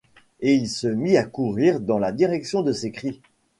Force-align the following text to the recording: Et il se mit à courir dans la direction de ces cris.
Et 0.39 0.55
il 0.55 0.67
se 0.67 0.87
mit 0.87 1.15
à 1.15 1.25
courir 1.25 1.79
dans 1.79 1.99
la 1.99 2.11
direction 2.11 2.63
de 2.63 2.71
ces 2.73 2.89
cris. 2.91 3.21